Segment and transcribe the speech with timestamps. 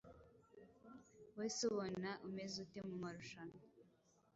[1.35, 3.61] Wowe se ubona umeze ute mu marushanwa?